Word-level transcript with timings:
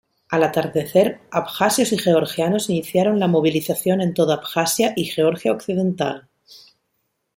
Al 0.29 0.41
atardecer, 0.41 1.19
abjasios 1.31 1.91
y 1.91 1.97
georgianos 1.99 2.71
iniciaron 2.71 3.19
la 3.19 3.27
movilización 3.27 4.01
en 4.01 4.15
toda 4.15 4.33
Abjasia 4.37 4.93
y 4.95 5.05
Georgia 5.05 5.51
occidental. 5.51 6.27